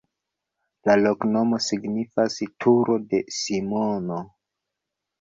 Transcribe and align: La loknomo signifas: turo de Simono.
La 0.89 0.95
loknomo 1.01 1.59
signifas: 1.67 2.41
turo 2.67 2.99
de 3.15 3.23
Simono. 3.41 4.23